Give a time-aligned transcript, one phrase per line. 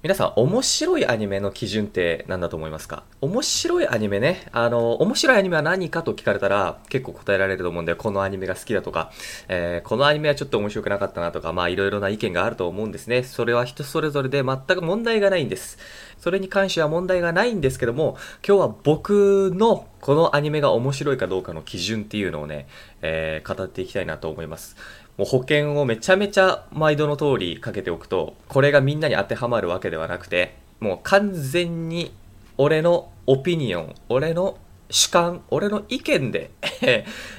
[0.00, 3.02] 皆さん、面白いアニメの基準って何だと思いますか？
[3.20, 4.46] 面白いアニメね。
[4.52, 9.10] あの、面白いアニメは何かと聞かれたら結構答えられると思うんで、このアニメが好きだとか、
[9.48, 13.24] えー、このアニメはちょっと面白くなかったなとか、まあいろいろな意見があると思うんですね。
[13.24, 15.78] それは人それぞれで全く問題がないんです。
[16.18, 22.68] それに関しては問題がないんですけども、今日は僕のこのアニメが面白いかどうかの基準っていうのをね、
[23.02, 24.76] えー、語っていきたいなと思います。
[25.18, 32.12] もう保険をめちゃめちゃ毎度の通りかけておくと、これがみんなに当てはまるわけではなくて、もう完全に
[32.56, 34.56] 俺のオピニオン、俺の
[34.90, 36.50] 主観、俺の意見で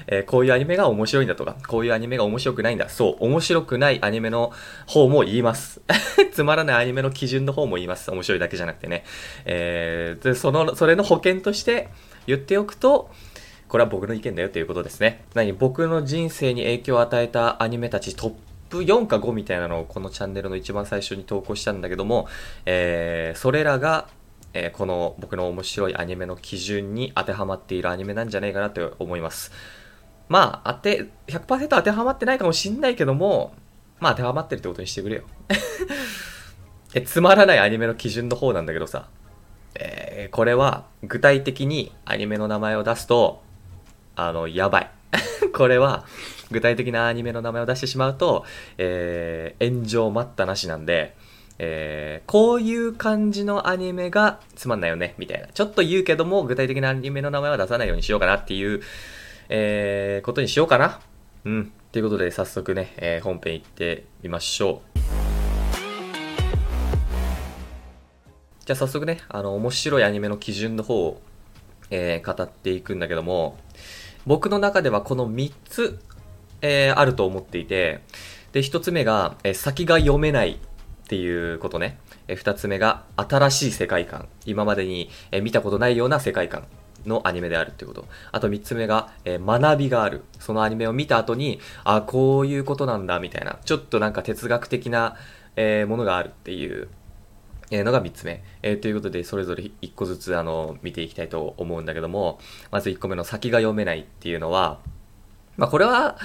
[0.08, 2.90] え、こういうアニメが面白いんだとか、こういうアニメが面白くないんだ。
[2.90, 4.52] そう、面白くないアニメの
[4.86, 5.82] 方も言います。
[6.34, 8.12] つまらないアニメの基準の方も言います。
[8.12, 9.06] 面白いだけじゃなくてね。
[9.46, 11.88] えー、で、その、それの保険として
[12.28, 13.10] 言っておくと、
[13.70, 15.24] これは僕の意見だよということですね。
[15.36, 18.34] 何僕の人生に影響を与えたアニメたちトッ
[18.70, 22.28] プ4か5みたいなのをこのチャンネルの一番最初に投稿したんだけども、
[22.66, 24.08] えー、それらが、
[24.54, 29.52] えー、この僕の面白いアニメの基準に当てはまっているアニメなんじゃないかなと思います。
[30.30, 33.54] まあ、当て、100%当てはまってないかもしんないけども、
[34.00, 35.24] まあ当てはまってるってことにしてくれよ。
[36.96, 39.10] え、つまらないアニメの基準の方なんだけどさ、
[39.76, 43.44] えー、これは具体的にアニメの名前を出すと、
[44.28, 44.92] あの、やばい。
[45.54, 46.06] これは、
[46.52, 48.46] 具体的なアニメの名前を出してしまうと、
[48.78, 51.16] えー、炎上待ったなしなんで、
[51.60, 55.48] えー、こういう感じのアニメがつまんないよね、みたいな。
[55.48, 58.82] ちょっと言うけども、具体的なアニメの名前は出さないようにしようかなっていう、
[59.50, 61.00] えー、ことにしようかな。
[61.46, 61.72] うん。
[61.92, 65.00] ということで、早速ね、えー、本編行ってみましょう。
[68.66, 71.22] じゃあ早速ね、あの、面白いアニメの基準の方を、
[71.90, 73.58] えー、語っていくんだけども、
[74.26, 76.00] 僕の中ではこの3つ、
[76.62, 78.02] えー、あると思っていて、
[78.52, 80.58] で、1つ目が、えー、先が読めないっ
[81.08, 82.00] ていうことね。
[82.28, 84.28] えー、2つ目が、新しい世界観。
[84.46, 86.66] 今までに、え、見たことないような世界観
[87.06, 88.08] のアニメであるっていうこと。
[88.32, 90.24] あと3つ目が、えー、学びがある。
[90.40, 93.58] そのアニメを見た後に、あ、こういうことなんだ、みたいな。
[93.64, 95.16] ちょっとなんか哲学的な、
[95.56, 96.88] えー、ものがあるっていう
[97.72, 98.44] えのが3つ目。
[98.62, 102.40] えー、ということで、それぞれ1個ずつ、あの、見ていきたいと思うんだけども、
[102.72, 104.80] まず1個目の先が読めないっていうのは、
[105.58, 106.18] まあ、これは、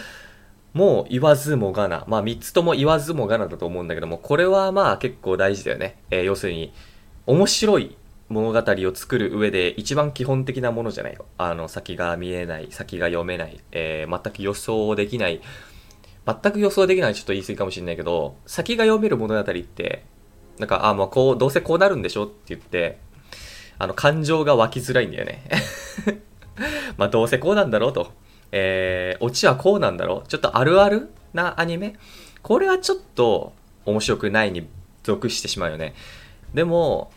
[0.75, 2.05] もう言わずもがな。
[2.09, 5.97] まあ、3つとも言わずもがなだと思うんだけども、これはまあ結構大事だよね。
[6.10, 6.72] えー、要するに、
[7.27, 7.97] 面白い
[8.28, 11.26] 物語を作る上で一番基本的なものじゃないよ。
[11.38, 15.41] あの、先が見えない、先が読めない、えー、全く予想できない、
[16.26, 20.05] 全く予想できないちょっと言い過ぎかもしれないけど、先が読める物語って、
[20.59, 22.99] なんか、あ、まあこう、どうせこうなるんでしょって言って、
[23.79, 25.45] あの、感情が湧きづらいんだよね。
[26.97, 28.13] まあどうせこうなんだろうと。
[28.57, 31.97] えー、オチはこうなんだろうちょっとあるあるなアニメ
[32.41, 33.53] これはちょっと
[33.85, 34.69] 面白くないに
[35.03, 35.95] 属してしまうよね。
[36.55, 37.11] でも、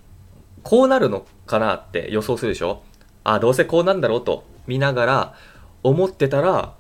[0.64, 2.82] こうなるのかなって予想するでしょ
[3.24, 5.36] あ、どうせこうなんだろうと見ながら
[5.84, 6.74] 思ってたら、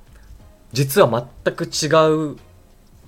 [0.73, 2.37] 実は全く違う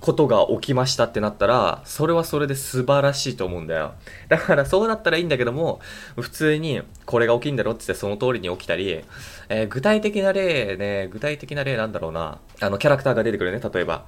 [0.00, 3.94] ことが起きましたってなったら、それはそれで素晴らしいと思うんだよ。
[4.28, 5.80] だからそうなったらいいんだけども、
[6.18, 9.04] 普通にこれが起きんだろって言ってその通りに起きたり、
[9.50, 12.38] えー、具体的な例ね、具体的な例なんだろうな。
[12.60, 14.06] あの、キャラクターが出てくるね、例えば。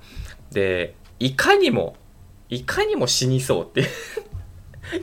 [0.51, 1.97] で、いかにも、
[2.49, 3.85] いかにも死にそうって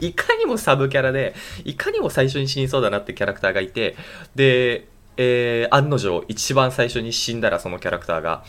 [0.02, 1.36] い かにもサブキャラで、
[1.66, 3.96] いかにも最初に死にそうだなってキャラクターがいて、
[4.36, 8.44] で、えー、案の定、一番最初に死んだらそのキャラクターが、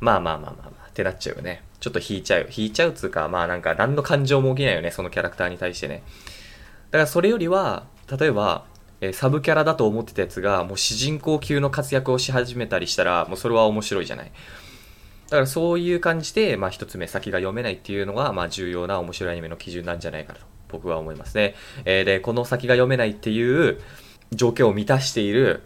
[0.00, 1.64] まあまあまあまあまあ、ってなっちゃうよね。
[1.80, 2.48] ちょっと引いちゃう。
[2.56, 6.04] 引いちゃうつうか、まあなんか何の感情も起きないよね、そのキャラクターに対してね。
[6.92, 8.64] だからそれよりは、例えば、
[9.00, 14.26] えサブキャラだと思ってたやつが、もう主人公級の活躍をし始めたりしたら、もうそれは面白いじゃない。
[14.26, 21.56] だからそういう感じで、まあ一つ目、先が読めないっていうのが、まあ重要な面白いアニメの基準なんじゃないかと、僕は思いますね。
[21.84, 23.80] えー、で、この先が読めないっていう
[24.32, 25.64] 状況を満たしている、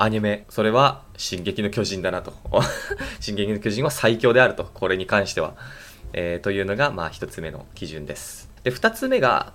[0.00, 2.32] アニメ、それは、進撃の巨人だなと。
[3.18, 4.64] 進撃の巨人は最強であると。
[4.64, 5.54] これに関しては。
[6.12, 8.48] えー、というのが、まあ、一つ目の基準です。
[8.62, 9.52] で、二つ目が、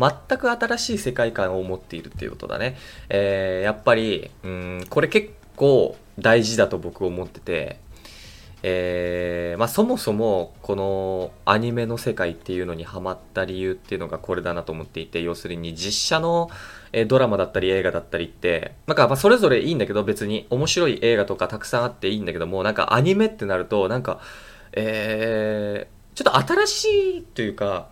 [0.00, 2.78] 全く新しい世界観を持っているっていうことだね。
[3.10, 7.78] えー、やっぱり、うん、これ結構大事だと僕思ってて、
[8.62, 16.48] えー、まあ、そもそもこのアニメの世界っていうのにハマった理由っていうのがこれだなと思っていて要するに実写の
[16.92, 24.20] えドラマだったり映画だったりってなんかまあそれぞれいいんだけど別に面白い映画とかたくさんあっていいんだけどもなんかアニメってなるとなんか
[24.74, 26.84] えー、ちょっと新し
[27.18, 27.88] いというか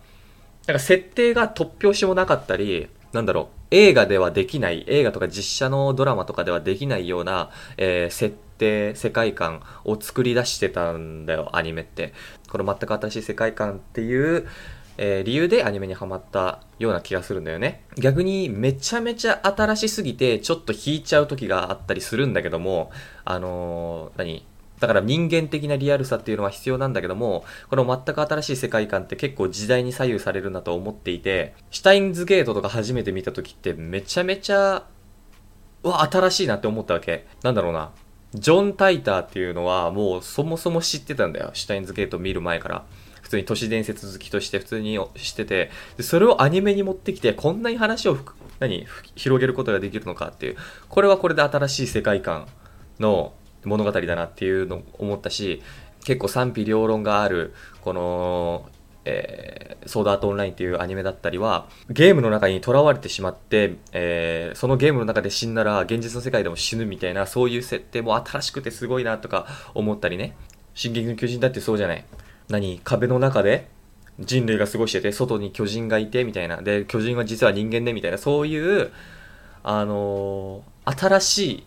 [0.67, 12.13] なんか設定が突拍子もなかったりなんだろう映画ではできない映画とか実写のドラマとかではできないような、えー、設定世界観を作り出してたんだよ、アニメって。
[12.49, 14.47] この全く新しい世界観っていう
[14.97, 17.83] えー理由でアニメにハマったような気がするんだよね。
[17.97, 22.91] 逆にめちゃめちゃ新しすぎてちょっと引いちゃう時があったりするんだけども、
[23.25, 24.45] あのー何？
[24.79, 34.87] だから人間的なリアルさっていうのは必要なんだけども、この全く新しい世界観って結構時代に左右されるなと思っていて、シュタインズゲートとか初めて見た時ってめちゃめちゃ、
[35.83, 37.27] うわ、新しいなって思ったわけ。
[37.43, 37.91] なんだろうな。
[38.33, 41.51] ジョン・タイターっていうのはもうそもそも知ってたんだよ。
[41.53, 42.85] シュタインズゲート見る前から。
[43.31, 48.17] 普通に都市伝説好きとして普通に知ってて、でそれをアニメに持ってきて、こんなに話を
[48.59, 48.85] 何
[49.15, 50.57] 広げることができるのかっていう。
[50.89, 52.47] これはこれで新しい世界観
[52.99, 53.31] の
[53.63, 55.63] 物語だなっていうのを思ったし、
[56.03, 58.69] 結構賛否両論がある、この、
[59.05, 70.35] えー、ソードアートオンラインっていうアニメだったりは、ゲームの中に囚われてしまって、えー、そのゲームの中で死んだら現実の世界でも死ぬみたいな、そういう設定も新しくてすごいなとか思ったりね。
[70.73, 72.05] 進撃の巨人だってそうじゃない。
[72.49, 73.69] 何壁の中で
[74.19, 76.61] 人類が過ごしてて、外に巨人がいて、みたいな。
[76.61, 78.91] で、巨人は実は人間で、みたいな、そういう、
[79.63, 81.63] あのー新しい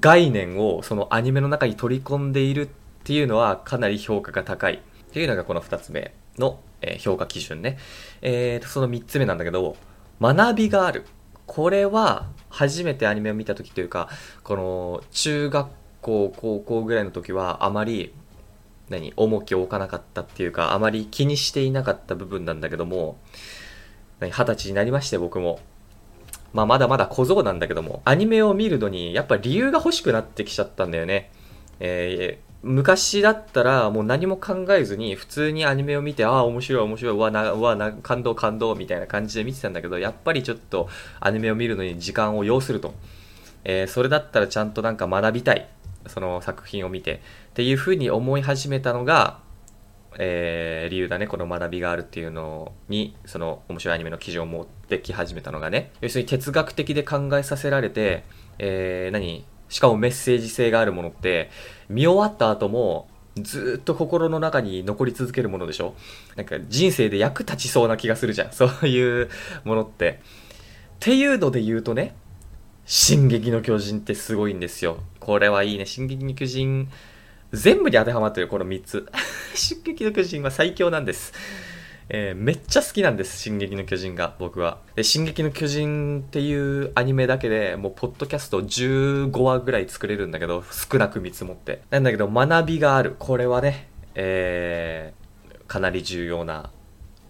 [0.00, 2.68] 概念をそのアニメの中に取り込んでいるっ
[3.04, 7.78] ていうのはかなり評価が高いっていうのがこの2つ目の、え評価基準ね。
[8.22, 9.76] えーと、その3つ目なんだけど、
[10.20, 11.04] 学びがある。
[11.46, 14.08] これは初めてアニメを見た時というか、
[14.42, 15.68] この中学
[16.00, 18.14] 校、高校ぐらいの時はあまり
[18.88, 23.18] 何重きを置かなかったっていうかあまり気にしていなかった部分なんだけども
[24.20, 25.60] 二十歳になりまして僕も。
[26.52, 31.30] まあまだまだ小僧なんだけどもアニメを見るのにやっぱ理由が欲しくなってきちゃったんだよね。
[31.80, 40.88] えー昔だったらもう何も考えずに普通にアニメを見てああ面白い面白いわなわな感動感動みたいな感じで見てたんだけどやっぱりちょっと
[41.18, 42.94] アニメを見るのに時間を要すると、
[43.64, 45.68] えーそれだったらちゃんとなんか学びたい。
[46.06, 47.20] その作品を見て。
[47.52, 49.40] っていうふうに思い始めたのが、
[50.18, 51.26] えー理由だね。
[51.26, 55.92] この学びがあるっていうのにその面白いアニメの基準を持ってき始めたのがね。
[56.00, 58.24] 要するに哲学的で考えさせられて、
[58.58, 59.44] えー何？
[59.68, 61.50] しかもメッセージ性があるものって
[61.88, 65.94] 見終わった後もずっと心の中に残り続けるものでしょ？
[66.36, 68.52] なんか人生で役立ちそうな気がするじゃん。
[68.52, 69.30] そういう
[69.64, 70.20] ものって。
[70.96, 72.14] っていうので言うとね
[72.84, 74.98] 進撃の巨人ってすごいんですよ。
[75.20, 75.86] これはいいね。
[75.86, 76.90] 進撃の巨人、
[77.52, 79.06] 全部に当てはまってる、この3つ。
[79.54, 81.32] 進撃の巨人は最強なんです。
[82.08, 84.78] えーめっちゃ好きなんです、進撃の巨人が、僕は。
[84.96, 91.82] で、進撃の巨人っていうアニメだけでもう、ポッドキャスト15話ぐらい作れるんだけど、少なく見積もって。
[91.90, 93.14] なんだけど、学びがある。
[93.18, 95.22] これはね、えー
[95.68, 96.70] かなり重要な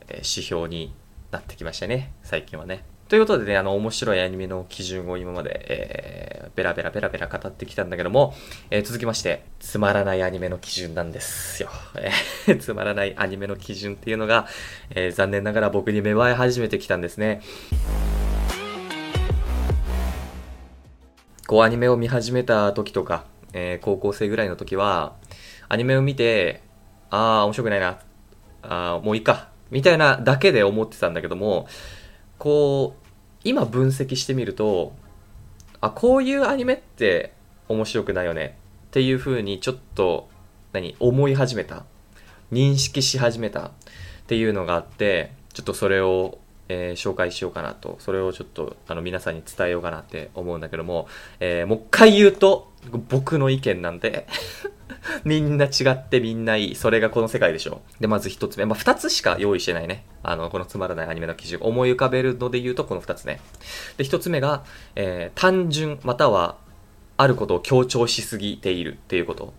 [0.08, 0.92] え指標に
[1.30, 2.84] なってきましたね、最近はね。
[3.08, 6.21] ということでね、あの、面白いアニメの基準を今まで、えー、
[6.54, 8.34] ベラベラベラベラ語ってきたんだけども、
[8.70, 11.70] えー続きまして、つまらないアニメの基準なんですよ。
[12.60, 14.46] つまらないアニメの基準っていうのが、
[14.90, 17.42] えー残念ながら僕に芽生え始めてきたんですね。
[21.46, 25.14] こうアニメを見始めた時とか、えー高校生ぐらいの時は、
[25.68, 26.62] アニメを見て、
[27.10, 27.98] ああ、面白くないな。
[28.62, 29.48] ああ、もういいか。
[29.70, 31.66] みたいなだけで思ってたんだけども、
[32.38, 33.06] こう、
[33.44, 34.94] 今分析してみると、
[35.82, 37.32] あ、こういうアニメって
[37.68, 38.56] 面白くないよね。
[38.86, 40.28] っていう風にちょっと、
[40.72, 41.84] 何、思い始めた。
[42.52, 43.66] 認識し始めた。
[43.66, 43.70] っ
[44.28, 46.38] ていうのがあって、ちょっとそれを、
[46.72, 47.96] えー紹介しようかなと。
[47.98, 51.06] それをちょっと、あの、皆さんに伝えようかなって思うんだけども、
[51.40, 52.72] えーもう一回言うと、
[53.08, 54.26] 僕の意見なんで、
[55.24, 56.74] みんな違ってみんないい。
[56.74, 57.82] それがこの世界でしょ。
[58.00, 58.64] で、まず一つ目。
[58.64, 60.04] まあ、二つしか用意してないね。
[60.22, 61.58] あの、このつまらないアニメの基準。
[61.62, 63.40] 思い浮かべるので言うとこの二つね。
[63.96, 64.64] で、一つ目が、
[64.96, 66.56] えー単純または
[67.16, 69.52] あることを強調しすぎているっていうこと。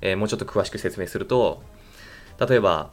[0.00, 1.62] えーもうちょっと詳しく説明すると、
[2.46, 2.90] 例えば、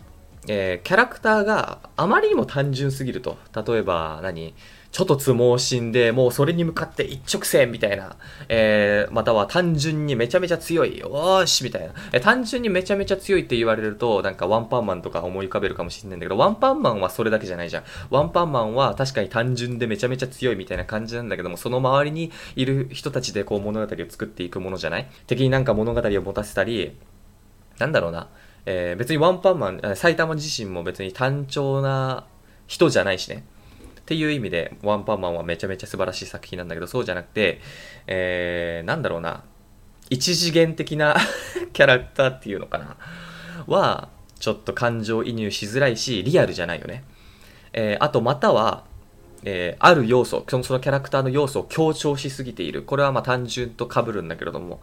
[0.48, 3.38] えーキャラクターがあまりにも単純すぎると。
[3.56, 4.54] 例えば何、
[4.92, 8.16] ちょっとつ盲信で、もうそれに向かって一直線みたいな。
[8.48, 10.98] えーまたは単純にめちゃめちゃ強い。
[10.98, 11.94] よーしみたいな。
[12.14, 17.84] えー単純にめちゃめちゃ強いって言われると、なんかワンパンマンとか思い浮かべるかもしれないんだけど、ワンパンマンはそれだけじゃないじゃん。
[18.10, 25.08] ワンパンマンは確かに単純でめちゃめちゃ強いみたいな感じなんだけども、その周りにいる人たちでこう物語を作っていくものじゃない？
[25.28, 26.96] 敵になんか物語を持たせたり、
[27.80, 28.30] なんだろうな。
[28.66, 32.26] えー別にワンパンマン、埼玉自身も別に単調な
[32.68, 33.44] 人じゃないしね。
[34.02, 37.60] っていう意味で、ワンパンマンはめちゃめちゃ素晴らしい作品なんだけど、そうじゃなくて、
[38.06, 39.44] えー、なんだろうな。
[40.12, 41.16] 一次元的な
[41.74, 42.98] キャラクターっていうのかな。
[43.66, 47.04] は、ちょっと感情移入しづらいし、リアルじゃないよね。
[47.74, 48.84] えーあとまたは、
[49.44, 52.84] えーある要素その、そのキャラクターの要素を強調しすぎている。
[52.84, 54.82] これはまあ単純と被るんだけれども、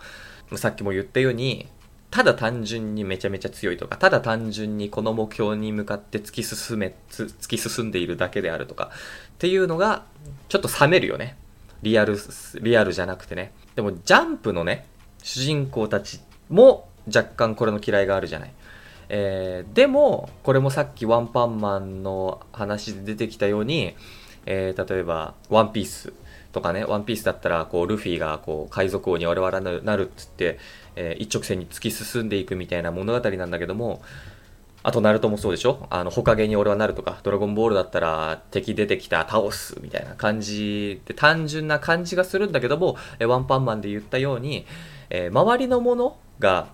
[0.57, 1.69] さっきも言ったように、
[2.13, 8.91] ただ単純にめちゃめちゃ強いとか、ただ単純にこの目標に向かって突き進め、突き進んでいるだけであるとか、
[9.31, 10.05] っていうのが、
[10.51, 11.39] ちょっと冷めるよね。
[11.81, 12.19] リアル、
[12.61, 13.53] リアルじゃなくてね。
[13.77, 14.85] でも、ジャンプのね、
[15.23, 18.53] 主人公たちも若干これの嫌いがあるじゃない。
[19.09, 23.97] えー、でも、これもさっきワンパンマンの話で出てきたように、
[24.45, 26.13] えー、例えば、ワンピース
[26.53, 30.59] とかね、ワンピースだったら、こう、ルフィが、こう、海賊王に我々なるっつって、
[30.97, 34.03] えー、一直線に突き進んでいくみたいな物語なんだけども、
[34.85, 35.87] あと、ナルトもそうでしょ？
[35.91, 44.67] あの、ほかげに俺はなるとか、ドラゴンボールだったら敵出てきた倒すみたいな感じで単純な感じがするんだけども、えワンパンマンで言ったように、
[45.09, 46.67] えー、周りのものが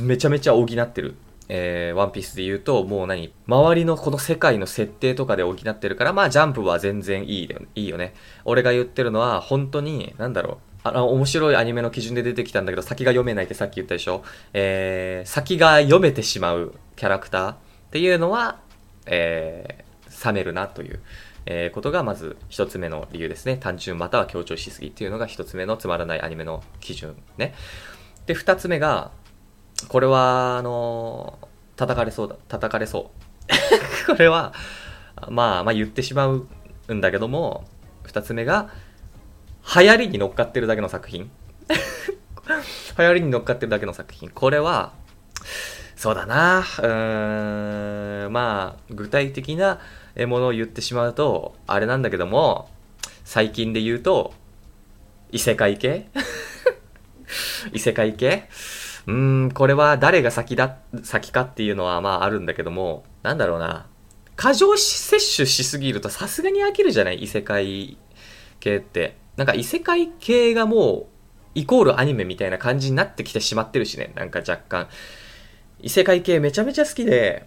[0.00, 1.16] めちゃめちゃ補ってる。
[1.52, 3.32] えー、ワンピースで言うと、もう何？
[3.48, 8.14] 周りのこの世界の設定とかで補ってるから、まあジャンプは全然いいよいいよね。
[8.44, 10.69] 俺が言ってるのは、本当に、なんだろう？
[10.82, 14.22] あの、面白いアニメの基準で出てきたんだけど、先が読めないってさっき言ったでしょ？
[14.54, 17.56] えー、先が読めてしまうキャラクターっ
[17.90, 18.58] ていうのは、
[19.06, 21.00] えー、冷めるなという、
[21.46, 23.56] えー、ことがまず一つ目の理由ですね。
[23.56, 27.54] 単純または強調しすぎっていうのが一つ目のつまらないアニメの基準ね。
[28.26, 29.10] で、二つ目が、
[29.88, 31.38] これは、あの
[31.76, 32.36] 叩かれそうだ。
[32.48, 33.10] 叩かれそ
[34.06, 34.06] う。
[34.06, 34.52] これは、
[35.28, 36.46] まあ、まあ言ってしまう
[36.94, 37.64] んだけども、
[38.02, 38.70] 二つ目が、
[39.76, 41.30] 流行りに乗っかってるだけの作品。
[42.98, 44.30] 流行りに乗っかってるだけの作品。
[44.30, 44.92] これは、
[45.96, 46.60] そうだな。
[46.60, 49.78] うーん、まあ、具体的な
[50.26, 52.68] ものを言ってしまうと、あれなんだけども、
[53.24, 54.32] 最近で言うと、
[55.30, 56.08] 異世界系？
[57.72, 58.48] 異世界系？
[59.06, 63.86] うーん、これは誰が先だ、先かっていうのはまああるんだけども、なんだろうな。
[64.36, 67.22] 過剰摂取しすぎるとさすがに飽きるじゃない？
[67.22, 67.96] 異世界
[68.58, 69.19] 系って。
[69.40, 71.06] なんか異世界系がもう、
[71.54, 74.12] イコールアニメみたいな感じになってきてしまってるしね。
[74.14, 74.88] なんか若干。
[75.80, 77.46] 異世界系めちゃめちゃ好きで、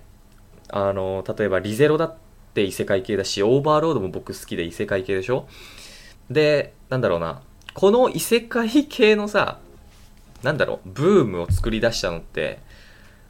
[0.70, 2.16] あの、例えばリゼロだっ
[2.56, 5.48] て異世界系だし、オーバーロードも僕好きで異世界系でしょ？
[6.32, 7.44] で、なんだろうな。
[7.76, 9.60] この異世界系のさ、
[10.42, 12.58] なんだろう、ブームを作り出したのって、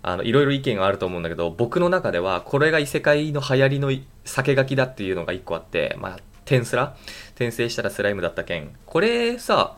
[0.04, 3.92] あの、いろいろ意見があると思うんだけど、僕の中では、これが異世界の流行りの
[4.24, 6.96] 酒書きだっていうのが一個あって、まあ、転スラ
[7.32, 8.76] 転生したらスライムだった件。
[8.86, 9.78] これさ、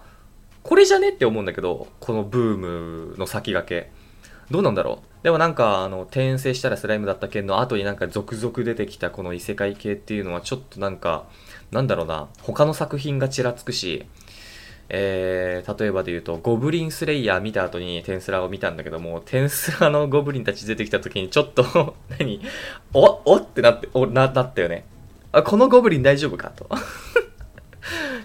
[0.63, 3.91] これじゃねって思うんだけど、このブームの先駆け。
[4.51, 5.23] どうなんだろう？
[5.23, 11.25] でもなんか、あの、転生したらスライムだった件の後になんか続々出てきたこの異世界系っていうのはちょっとなんか、
[11.71, 14.05] なんだろうな、他の作品がちらつくし、
[14.89, 22.39] えー、例えばで言うと、ゴブリンスレイヤー見た後にテンスラを見たんだけども、テンスラのゴブリンたち出てきた時にちょっと 何？
[22.93, 24.85] おおってなって、おな、なったよね。
[25.35, 26.69] あ、このゴブリン大丈夫かと。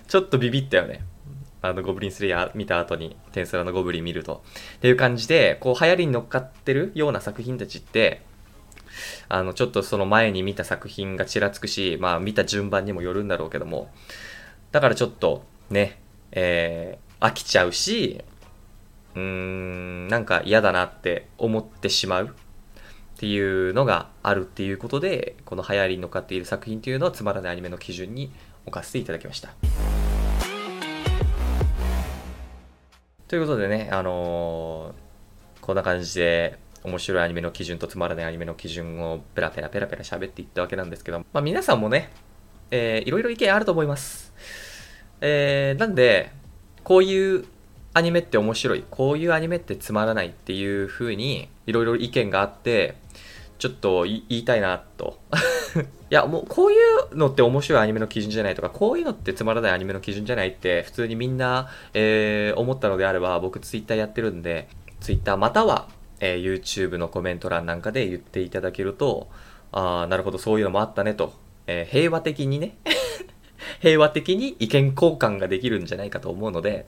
[0.06, 1.02] ちょっとビビったよね。
[1.60, 4.44] あの、ゴブリンスレイヤー見た後に、テンスラのゴブリン見ると。
[4.76, 8.22] っていう感じで、こう、流行りに乗っかってるような作品たちって、
[9.28, 13.90] あの、ちょっとその前に見た作品がちらつくし、まあ、見た順番にもよるんだろうけども、
[14.70, 16.00] だからちょっと、ね、
[16.30, 18.22] えー、飽きちゃうし、
[19.16, 22.36] うーん、なんか嫌だなって思ってしまう
[23.20, 28.32] っていうのがあるっていうことで、この流行りに乗っかっている作品っていうのはつまらないアニメの基準に
[28.64, 29.50] 置かせていただきました。
[33.28, 42.08] ということでね、あのー、こんな感じで面白いアニメの基準とつまらないアニメの基準をペラペラペラペラ喋っていったわけなんですけど、まあ皆さんもね、
[42.70, 44.32] えー、いろいろ意見あると思います。
[45.20, 46.32] えー、なんで、
[46.84, 47.44] こういう
[47.92, 52.94] アニメって面白い、こういうアニメってつまらないっていう風にいろいろ意見があって、
[53.60, 55.18] ちょっと言いたいなと。
[56.10, 56.76] いや、もうこうい
[57.12, 64.68] うのって面白いアニメの基準じゃないとか、こういうのってつまらないアニメの基準じゃないって普通にみんな、えー、思ったのであれば、僕ツイッターやってるんで、
[65.00, 65.88] ツイッターまたは、
[66.20, 69.28] えー、YouTube のコメント欄なんかで言っていただけると、
[69.72, 71.34] ああ、なるほど、そういうのもあったねと、
[71.66, 72.78] えー、平和的にね
[73.80, 76.86] 平和的に意見交換ができるんじゃないかと思うので、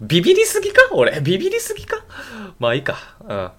[0.00, 0.88] ビビりすぎか？
[0.92, 2.04] 俺、ビビりすぎか？
[2.58, 2.96] まあいいか。
[3.28, 3.50] うん。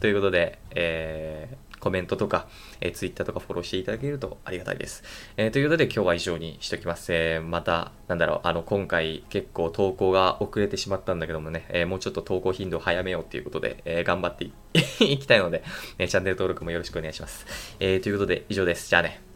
[0.00, 2.48] ということで、えー、コメントとか、
[2.80, 5.04] えー、ツイッターとかフォローしていただけるとありがたいです。
[5.36, 7.12] えー、ということで今日は以上にしておきます。
[7.12, 14.46] えー、また、なんだろう、あの、今回結構投稿が遅れてしまったんだけどもね、え、もうちょっと投稿頻度を早めようっていうことで、え、頑張って
[15.04, 15.62] いきたいので、
[15.98, 17.76] え、チャンネル登録もよろしくお願いします。
[17.80, 18.88] え、ということで以上です。
[18.88, 19.33] じゃあね。